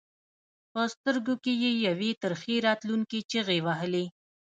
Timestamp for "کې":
1.43-1.53